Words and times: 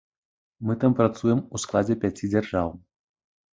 Мы 0.69 0.75
там 0.83 0.95
працуем 1.01 1.43
у 1.53 1.61
складзе 1.65 1.99
пяці 2.07 2.33
дзяржаў. 2.35 2.67